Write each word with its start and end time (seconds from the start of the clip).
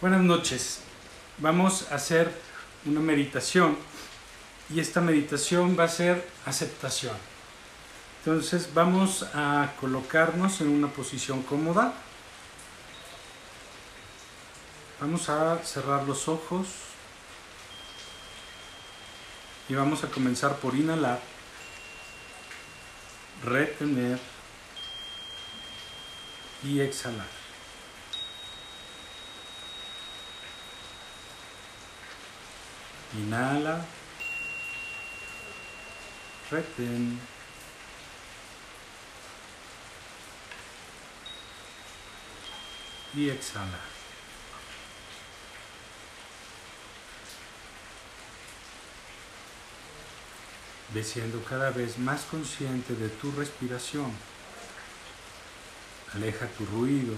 Buenas 0.00 0.22
noches. 0.22 0.80
Vamos 1.36 1.92
a 1.92 1.96
hacer 1.96 2.32
una 2.86 3.00
meditación 3.00 3.76
y 4.70 4.80
esta 4.80 5.02
meditación 5.02 5.76
va 5.78 5.84
a 5.84 5.88
ser 5.88 6.26
aceptación. 6.46 7.14
Entonces 8.20 8.72
vamos 8.72 9.26
a 9.34 9.74
colocarnos 9.78 10.62
en 10.62 10.70
una 10.70 10.88
posición 10.88 11.42
cómoda. 11.42 11.92
Vamos 15.02 15.28
a 15.28 15.62
cerrar 15.64 16.04
los 16.04 16.28
ojos 16.28 16.68
y 19.68 19.74
vamos 19.74 20.02
a 20.02 20.08
comenzar 20.08 20.56
por 20.56 20.74
inhalar, 20.76 21.20
retener 23.44 24.18
y 26.64 26.80
exhalar. 26.80 27.39
Inhala. 33.18 33.84
Retén. 36.50 37.18
Y 43.14 43.28
exhala. 43.28 43.80
Ve 50.94 51.04
siendo 51.04 51.42
cada 51.44 51.70
vez 51.70 51.98
más 51.98 52.22
consciente 52.22 52.94
de 52.94 53.08
tu 53.08 53.32
respiración. 53.32 54.12
Aleja 56.14 56.46
tu 56.46 56.66
ruido. 56.66 57.14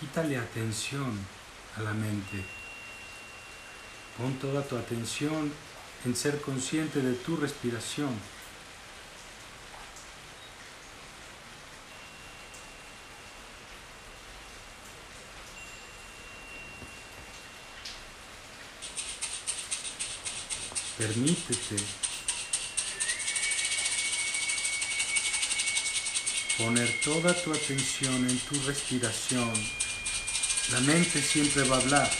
Quítale 0.00 0.38
atención 0.38 1.18
a 1.76 1.82
la 1.82 1.92
mente. 1.92 2.63
Pon 4.16 4.32
toda 4.38 4.62
tu 4.62 4.76
atención 4.76 5.52
en 6.04 6.14
ser 6.14 6.40
consciente 6.40 7.00
de 7.00 7.14
tu 7.14 7.36
respiración. 7.36 8.14
Permítete 20.96 21.76
poner 26.56 27.00
toda 27.00 27.34
tu 27.34 27.52
atención 27.52 28.30
en 28.30 28.38
tu 28.38 28.54
respiración. 28.62 29.52
La 30.70 30.80
mente 30.80 31.20
siempre 31.20 31.64
va 31.64 31.76
a 31.76 31.80
hablar. 31.80 32.10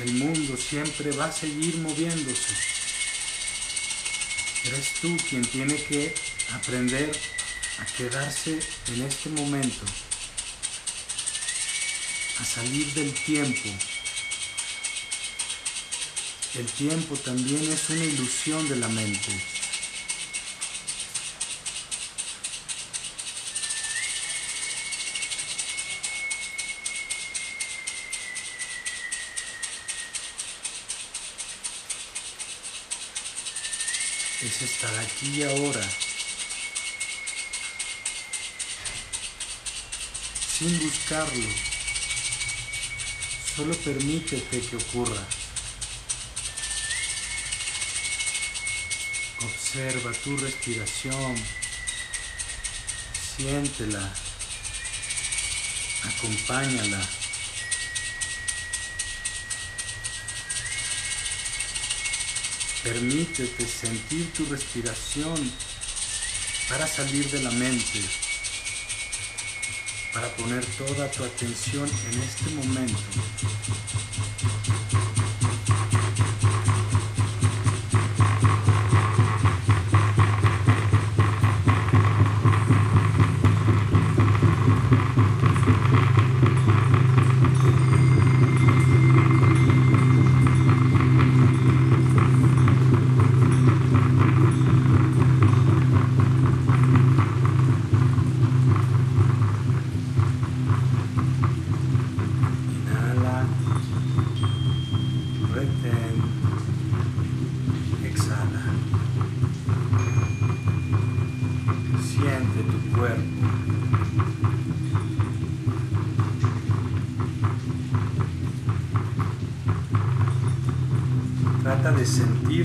El 0.00 0.14
mundo 0.14 0.56
siempre 0.56 1.10
va 1.12 1.26
a 1.26 1.32
seguir 1.32 1.76
moviéndose. 1.76 2.54
Eres 4.64 4.94
tú 5.02 5.14
quien 5.28 5.44
tiene 5.44 5.74
que 5.74 6.14
aprender 6.54 7.12
a 7.78 7.84
quedarse 7.84 8.58
en 8.88 9.02
este 9.02 9.28
momento, 9.28 9.84
a 12.38 12.44
salir 12.44 12.86
del 12.94 13.12
tiempo. 13.12 13.68
El 16.54 16.66
tiempo 16.66 17.14
también 17.16 17.70
es 17.70 17.90
una 17.90 18.04
ilusión 18.04 18.68
de 18.70 18.76
la 18.76 18.88
mente. 18.88 19.59
Es 34.60 34.70
estar 34.72 34.94
aquí 34.98 35.42
ahora, 35.42 35.80
sin 40.58 40.78
buscarlo, 40.80 41.48
solo 43.56 43.74
permítete 43.76 44.60
que 44.60 44.76
ocurra. 44.76 45.22
Observa 49.42 50.12
tu 50.12 50.36
respiración, 50.36 51.36
siéntela, 53.36 54.12
acompáñala. 56.04 57.19
Permítete 62.82 63.66
sentir 63.66 64.32
tu 64.32 64.46
respiración 64.46 65.52
para 66.66 66.86
salir 66.86 67.30
de 67.30 67.42
la 67.42 67.50
mente, 67.50 68.00
para 70.14 70.28
poner 70.36 70.64
toda 70.64 71.10
tu 71.10 71.22
atención 71.22 71.86
en 72.10 72.22
este 72.22 72.50
momento. 72.50 72.98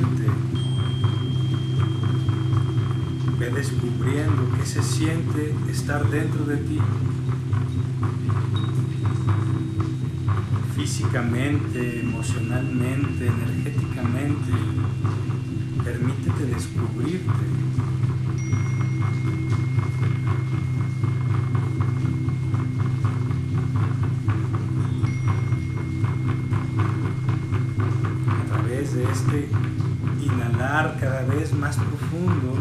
Sentirte. 0.06 0.32
Ve 3.40 3.50
descubriendo 3.50 4.52
qué 4.58 4.66
se 4.66 4.84
siente 4.84 5.54
estar 5.70 6.10
dentro 6.10 6.46
de 6.46 6.58
ti. 6.58 6.80
físicamente, 10.76 12.02
emocionalmente, 12.02 13.26
energéticamente. 13.26 14.52
Este 28.96 29.50
inhalar 30.22 30.98
cada 31.00 31.24
vez 31.24 31.54
más 31.54 31.76
profundo, 31.76 32.58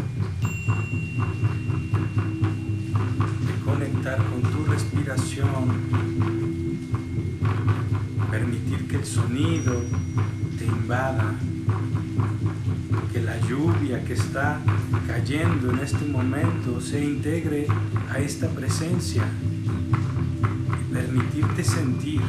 de 3.45 3.63
conectar 3.63 4.17
con 4.17 4.41
tu 4.41 4.65
respiración 4.69 6.35
permitir 8.29 8.85
que 8.89 8.97
el 8.97 9.05
sonido 9.05 9.81
te 10.57 10.65
invada, 10.65 11.35
que 13.13 13.21
la 13.21 13.39
lluvia 13.47 14.03
que 14.03 14.11
está 14.11 14.59
cayendo 15.07 15.71
en 15.71 15.79
este 15.79 16.03
momento 16.05 16.81
se 16.81 17.01
integre 17.01 17.65
a 18.11 18.19
esta 18.19 18.49
presencia 18.49 19.23
y 20.81 20.93
permitirte 20.93 21.63
sentir. 21.63 22.21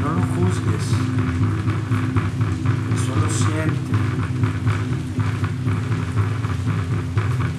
No 0.00 0.08
lo 0.14 0.22
juzgues, 0.34 0.84
solo 3.06 3.30
siente. 3.30 3.80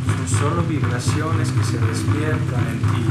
Son 0.07 0.39
solo 0.39 0.63
vibraciones 0.63 1.51
que 1.51 1.63
se 1.63 1.79
despiertan 1.79 2.67
en 2.67 2.79
ti. 2.79 3.05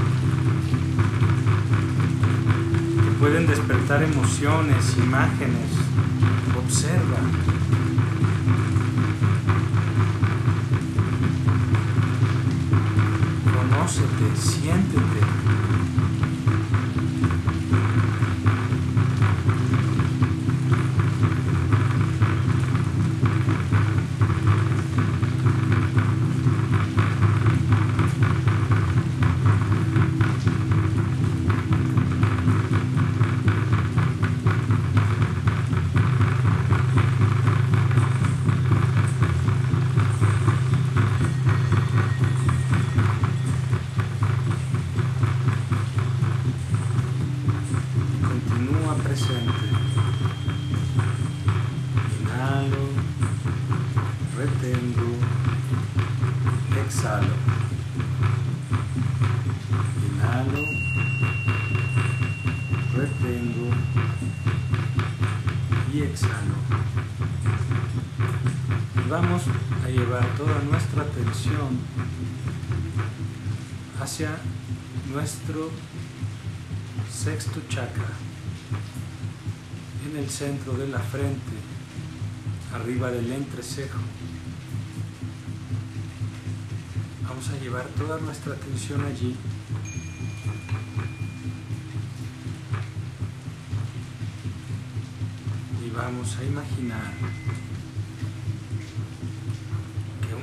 Que 3.04 3.10
pueden 3.18 3.46
despertar 3.46 4.02
emociones, 4.02 4.96
imágenes. 4.98 5.70
Observa. 6.58 7.59
Conócete, 14.00 14.36
siéntete. 14.36 15.39
Hacia 74.00 74.36
nuestro 75.12 75.70
sexto 77.10 77.60
chakra 77.68 78.08
en 80.10 80.16
el 80.16 80.28
centro 80.28 80.74
de 80.74 80.88
la 80.88 80.98
frente, 80.98 81.52
arriba 82.74 83.10
del 83.10 83.30
entrecejo. 83.32 83.98
Vamos 87.28 87.48
a 87.48 87.58
llevar 87.58 87.86
toda 87.96 88.18
nuestra 88.18 88.54
atención 88.54 89.04
allí. 89.04 89.36
Y 95.86 95.90
vamos 95.90 96.36
a 96.36 96.44
imaginar 96.44 97.12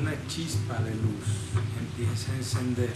una 0.07 0.27
chispa 0.27 0.79
de 0.83 0.91
luz 0.91 1.27
empieza 1.81 2.31
a 2.31 2.35
encender. 2.37 2.93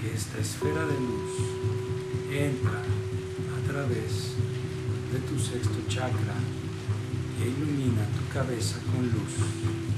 Que 0.00 0.12
esta 0.12 0.38
esfera 0.38 0.84
de 0.86 0.94
luz 0.94 1.30
entra 2.32 2.82
a 2.82 3.70
través 3.70 4.34
de 5.12 5.20
tu 5.20 5.38
sexto 5.38 5.86
chakra 5.88 6.34
e 7.40 7.46
ilumina 7.46 8.04
tu 8.16 8.32
cabeza 8.32 8.80
con 8.90 9.02
luz. 9.02 9.91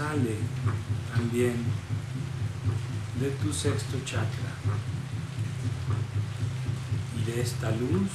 Sale 0.00 0.36
también 1.14 1.56
de 3.20 3.28
tu 3.32 3.52
sexto 3.52 3.98
chakra. 4.06 4.52
Y 7.18 7.30
de 7.30 7.42
esta 7.42 7.70
luz 7.72 8.10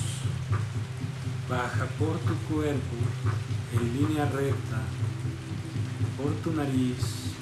baja 1.48 1.86
por 2.00 2.18
tu 2.28 2.34
cuerpo 2.52 2.98
en 3.74 3.84
línea 3.98 4.26
recta, 4.26 4.80
por 6.18 6.32
tu 6.42 6.54
nariz, 6.54 7.02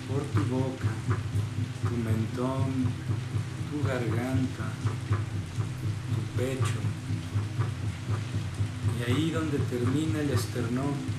por 0.10 0.22
tu 0.34 0.42
boca, 0.54 0.92
tu 1.88 1.96
mentón, 2.08 2.70
tu 3.70 3.88
garganta, 3.88 4.66
tu 6.14 6.22
pecho. 6.38 6.82
Y 9.00 9.10
ahí 9.10 9.32
donde 9.32 9.58
termina 9.58 10.20
el 10.20 10.32
esternón, 10.32 11.12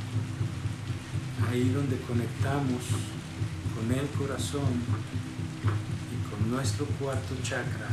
ahí 1.55 1.69
donde 1.69 1.97
conectamos 2.01 2.83
con 3.77 3.93
el 3.93 4.09
corazón 4.19 4.83
y 6.11 6.29
con 6.29 6.51
nuestro 6.51 6.85
cuarto 6.99 7.37
chakra. 7.45 7.91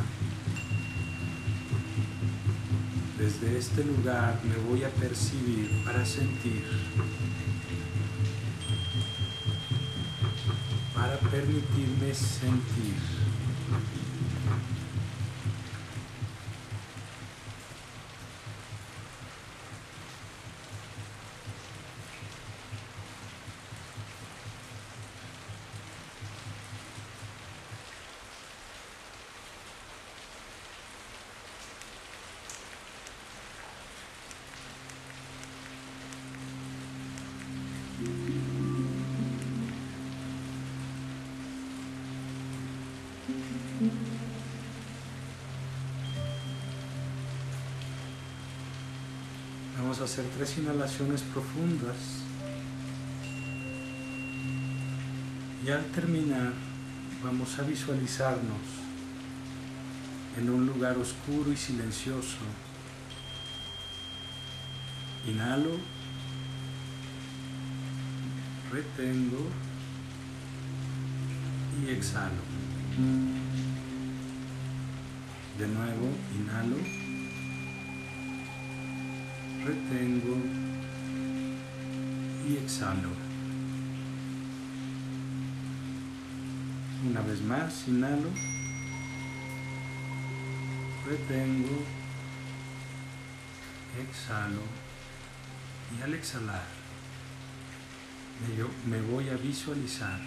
Desde 3.20 3.60
este 3.60 3.84
lugar 3.84 4.42
me 4.44 4.56
voy 4.68 4.84
a 4.84 4.90
percibir 4.90 5.70
para 5.86 6.04
sentir, 6.04 6.64
para 10.96 11.20
permitirme 11.20 12.16
sentir. 12.16 13.31
Hacer 50.12 50.26
tres 50.38 50.58
inhalaciones 50.58 51.22
profundas. 51.22 51.96
Y 55.66 55.70
al 55.70 55.86
terminar, 55.86 56.52
vamos 57.24 57.58
a 57.58 57.62
visualizarnos 57.62 58.60
en 60.38 60.50
un 60.50 60.66
lugar 60.66 60.98
oscuro 60.98 61.54
y 61.54 61.56
silencioso. 61.56 62.40
Inhalo, 65.26 65.78
retengo 68.70 69.48
y 71.82 71.90
exhalo. 71.90 72.44
De 75.58 75.68
nuevo, 75.68 76.10
inhalo, 76.38 77.01
retengo 79.66 80.38
y 82.48 82.58
exhalo. 82.58 83.10
Una 87.10 87.22
vez 87.22 87.42
más, 87.42 87.88
inhalo, 87.88 88.30
retengo, 91.06 91.84
exhalo. 94.00 94.62
Y 95.98 96.02
al 96.02 96.14
exhalar 96.14 96.82
me 98.88 99.02
voy 99.02 99.30
a 99.30 99.36
visualizar 99.36 100.20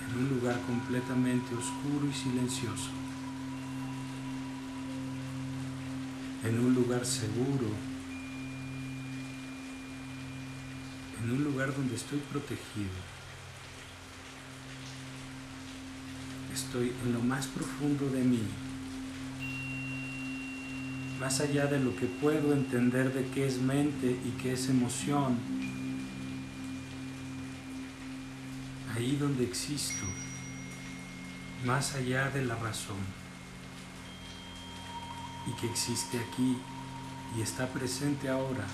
en 0.00 0.18
un 0.18 0.28
lugar 0.30 0.58
completamente 0.62 1.54
oscuro 1.54 2.08
y 2.08 2.12
silencioso, 2.12 2.90
en 6.46 6.60
un 6.60 6.74
lugar 6.74 7.04
seguro, 7.04 7.66
en 11.22 11.30
un 11.30 11.44
lugar 11.44 11.74
donde 11.74 11.96
estoy 11.96 12.18
protegido. 12.30 13.16
Estoy 16.54 16.92
en 17.04 17.12
lo 17.12 17.20
más 17.20 17.46
profundo 17.48 18.08
de 18.08 18.22
mí, 18.22 18.42
más 21.20 21.40
allá 21.40 21.66
de 21.66 21.80
lo 21.80 21.96
que 21.96 22.06
puedo 22.06 22.52
entender 22.52 23.12
de 23.12 23.26
qué 23.30 23.46
es 23.46 23.58
mente 23.58 24.16
y 24.24 24.30
qué 24.40 24.52
es 24.52 24.68
emoción, 24.68 25.38
ahí 28.94 29.16
donde 29.16 29.44
existo, 29.44 30.06
más 31.66 31.94
allá 31.94 32.30
de 32.30 32.44
la 32.44 32.54
razón, 32.54 33.25
y 35.46 35.52
que 35.52 35.66
existe 35.66 36.18
aquí 36.18 36.58
y 37.36 37.40
está 37.40 37.66
presente 37.68 38.28
ahora. 38.28 38.66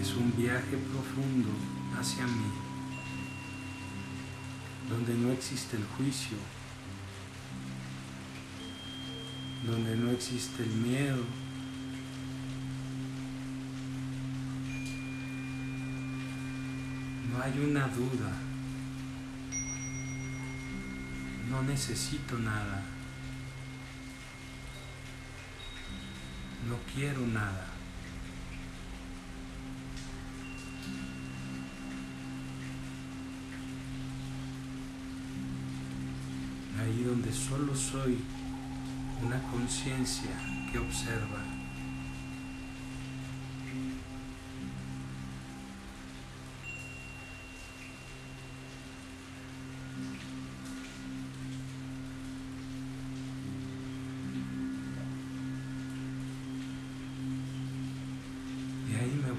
Es 0.00 0.14
un 0.14 0.32
viaje 0.36 0.76
profundo 0.76 1.50
hacia 1.98 2.26
mí, 2.26 2.52
donde 4.88 5.14
no 5.14 5.32
existe 5.32 5.76
el 5.76 5.84
juicio, 5.96 6.36
donde 9.66 9.96
no 9.96 10.10
existe 10.10 10.62
el 10.62 10.70
miedo, 10.70 11.24
no 17.30 17.42
hay 17.42 17.58
una 17.58 17.86
duda, 17.88 18.32
no 21.50 21.62
necesito 21.62 22.38
nada, 22.38 22.82
no 26.68 26.76
quiero 26.94 27.26
nada. 27.26 27.66
Ahí 36.80 37.02
donde 37.02 37.32
solo 37.32 37.74
soy 37.74 38.18
una 39.22 39.42
conciencia 39.50 40.30
que 40.70 40.78
observa. 40.78 41.57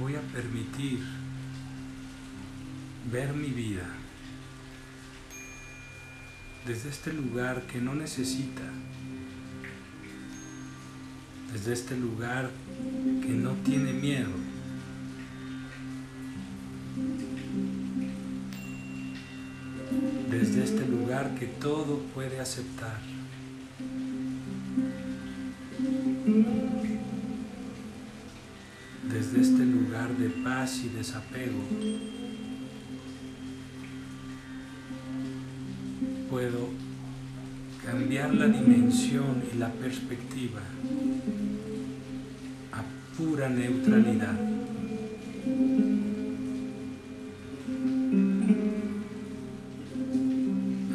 Voy 0.09 0.17
a 0.17 0.21
permitir 0.33 0.99
ver 3.11 3.31
mi 3.33 3.49
vida 3.49 3.85
desde 6.65 6.89
este 6.89 7.13
lugar 7.13 7.61
que 7.67 7.79
no 7.79 7.93
necesita 7.93 8.63
desde 11.53 11.73
este 11.73 11.95
lugar 11.95 12.49
que 13.21 13.29
no 13.29 13.53
tiene 13.65 13.93
miedo. 13.93 14.29
Desde 20.29 20.63
este 20.63 20.87
lugar 20.87 21.33
que 21.35 21.47
todo 21.47 21.99
puede 22.13 22.39
aceptar. 22.39 23.18
De 30.19 30.29
paz 30.29 30.81
y 30.83 30.89
desapego. 30.89 31.59
Puedo 36.29 36.69
cambiar 37.85 38.33
la 38.33 38.47
dimensión 38.47 39.41
y 39.53 39.57
la 39.57 39.71
perspectiva 39.71 40.59
a 42.73 42.83
pura 43.17 43.47
neutralidad. 43.47 44.37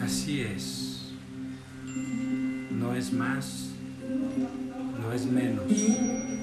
Así 0.02 0.40
es. 0.42 1.14
No 2.70 2.94
es 2.94 3.10
más, 3.12 3.70
no 5.00 5.12
es 5.12 5.24
menos. 5.24 6.33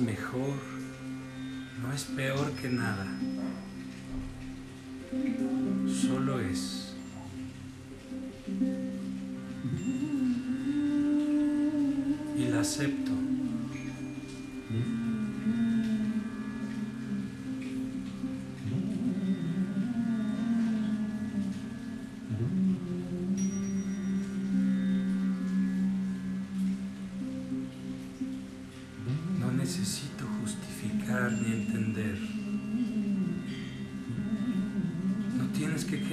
Mejor, 0.00 0.54
no 1.82 1.92
es 1.92 2.04
peor 2.04 2.50
que 2.52 2.68
nada. 2.68 3.06
Solo 5.88 6.40
es. 6.40 6.77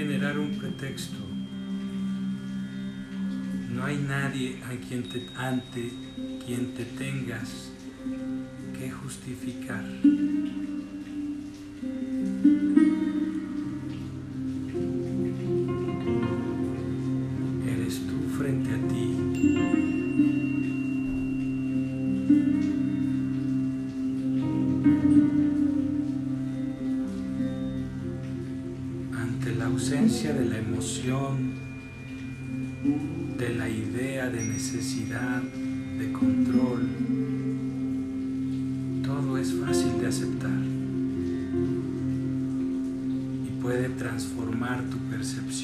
Generar 0.06 0.38
un 0.38 0.52
pretexto. 0.60 1.18
No 3.72 3.86
hay 3.86 3.98
nadie 3.98 4.62
a 4.64 4.76
quien 4.88 5.10
te, 5.10 5.26
ante 5.36 5.92
quien 6.46 6.76
te 6.76 6.86
tengas 6.86 7.72
que 8.78 8.92
justificar. 8.92 9.84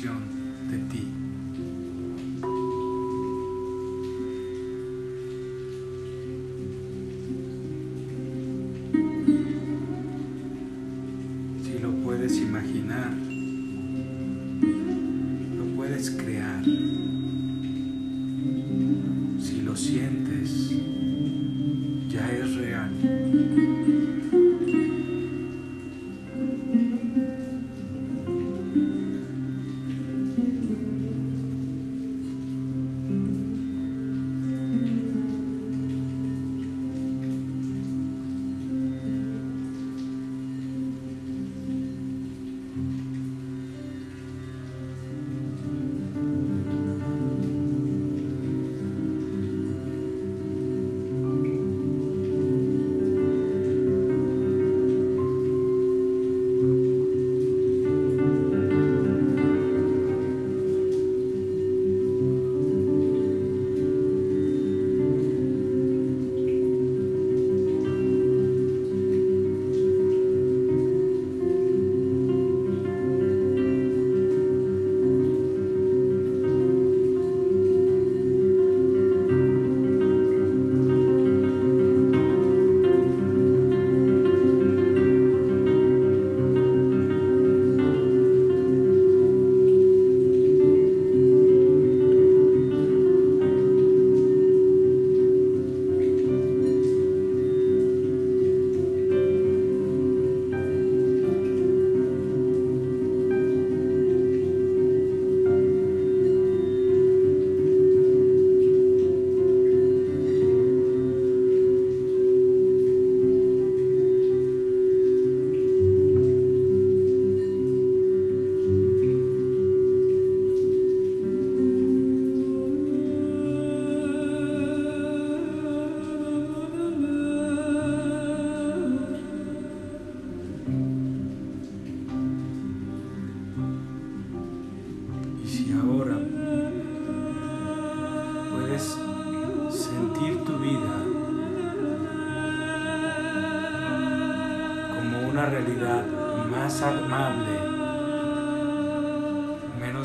Percepción 0.02 0.31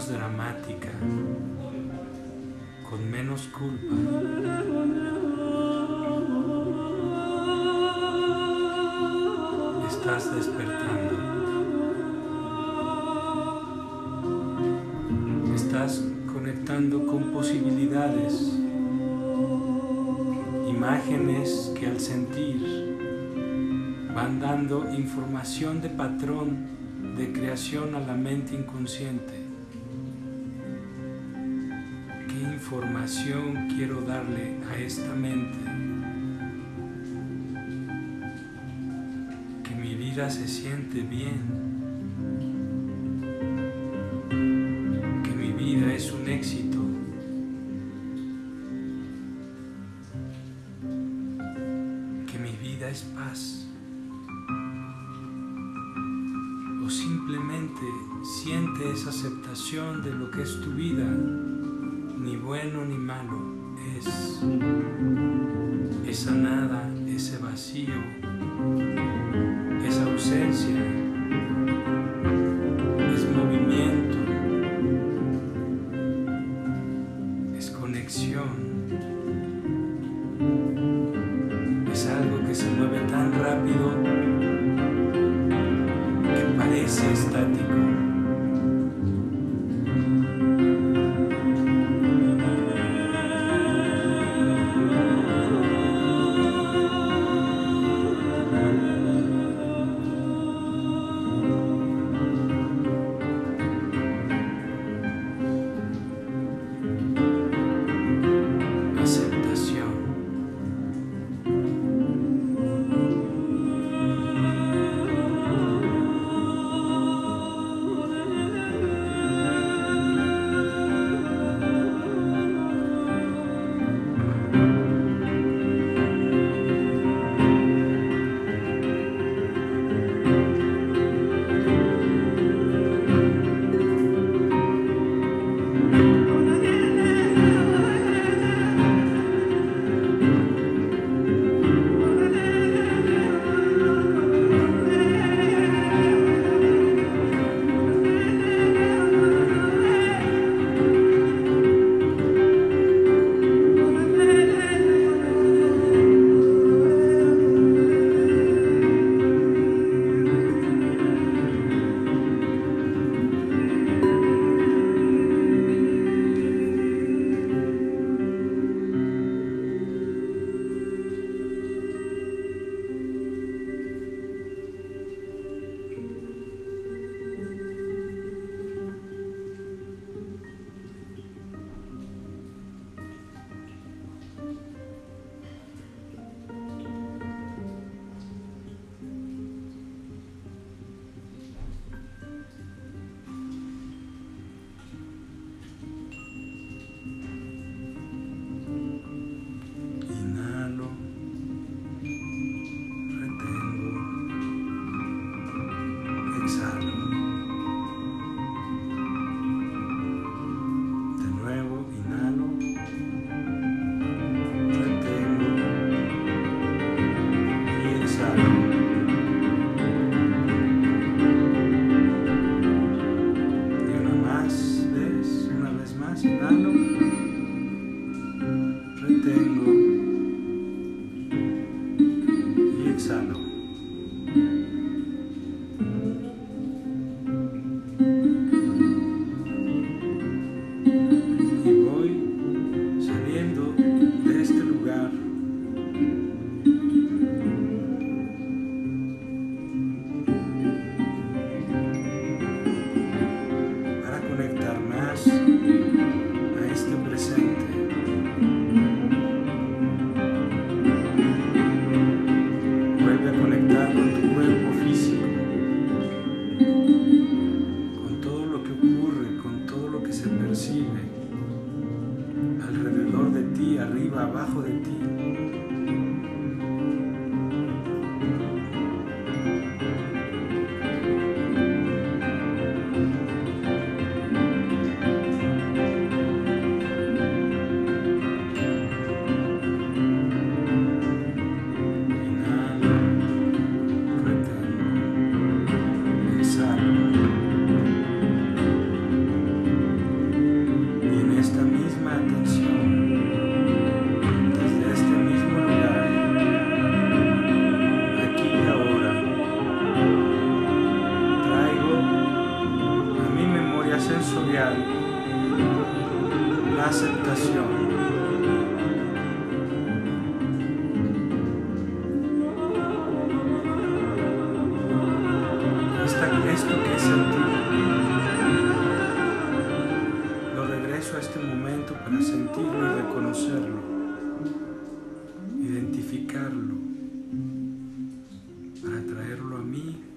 dramática, 0.04 0.90
con 2.88 3.10
menos 3.10 3.48
culpa. 3.48 3.94
Estás 9.88 10.36
despertando. 10.36 11.16
Estás 15.54 16.04
conectando 16.30 17.06
con 17.06 17.32
posibilidades, 17.32 18.52
imágenes 20.68 21.72
que 21.74 21.86
al 21.86 21.98
sentir 21.98 22.96
van 24.14 24.40
dando 24.40 24.92
información 24.92 25.80
de 25.80 25.88
patrón 25.88 26.76
de 27.16 27.32
creación 27.32 27.94
a 27.94 28.00
la 28.00 28.14
mente 28.14 28.54
inconsciente. 28.54 29.45
Información 32.66 33.68
quiero 33.76 34.00
darle 34.00 34.56
a 34.68 34.76
esta 34.76 35.14
mente? 35.14 35.56
Que 39.62 39.74
mi 39.76 39.94
vida 39.94 40.28
se 40.28 40.48
siente 40.48 41.02
bien. 41.02 41.42
Que 45.22 45.30
mi 45.30 45.52
vida 45.52 45.94
es 45.94 46.10
un 46.10 46.28
éxito. 46.28 46.78
Que 52.26 52.38
mi 52.40 52.56
vida 52.68 52.90
es 52.90 53.02
paz. 53.14 53.62
simplemente 56.88 57.82
siente 58.22 58.92
esa 58.92 59.10
aceptación 59.10 60.02
de 60.02 60.12
lo 60.12 60.30
que 60.30 60.42
es 60.42 60.60
tu 60.60 60.70
vida, 60.70 61.04
ni 62.26 62.34
bueno 62.34 62.84
ni 62.84 62.98
malo, 62.98 63.40
es 63.96 64.42
esa 66.08 66.32
nada, 66.32 66.92
ese 67.06 67.38
vacío, 67.38 67.94
esa 69.86 70.02
ausencia, 70.06 71.15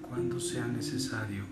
cuando 0.10 0.40
sea 0.40 0.68
necesario. 0.68 1.44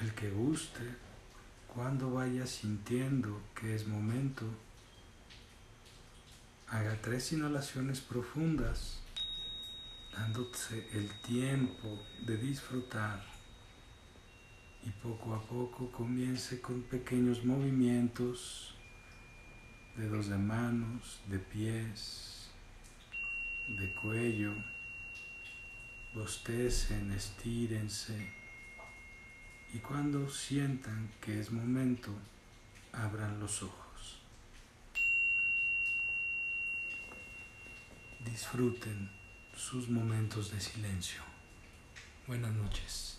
El 0.00 0.14
que 0.14 0.30
guste, 0.30 0.94
cuando 1.66 2.12
vaya 2.12 2.46
sintiendo 2.46 3.42
que 3.52 3.74
es 3.74 3.88
momento, 3.88 4.44
haga 6.68 6.96
tres 7.02 7.32
inhalaciones 7.32 8.00
profundas, 8.00 9.00
dándose 10.12 10.88
el 10.92 11.10
tiempo 11.22 12.00
de 12.24 12.36
disfrutar. 12.36 13.24
Y 14.84 14.90
poco 15.02 15.34
a 15.34 15.42
poco 15.42 15.90
comience 15.90 16.60
con 16.60 16.82
pequeños 16.82 17.44
movimientos, 17.44 18.76
dedos 19.96 20.28
de 20.28 20.38
manos, 20.38 21.18
de 21.26 21.40
pies, 21.40 22.50
de 23.66 23.92
cuello, 23.96 24.54
bostecen, 26.14 27.10
estírense 27.10 28.37
y 29.72 29.78
cuando 29.78 30.30
sientan 30.30 31.10
que 31.20 31.40
es 31.40 31.50
momento, 31.50 32.10
abran 32.92 33.38
los 33.38 33.62
ojos. 33.62 34.18
Disfruten 38.24 39.10
sus 39.56 39.88
momentos 39.88 40.50
de 40.50 40.60
silencio. 40.60 41.22
Buenas 42.26 42.52
noches. 42.52 43.17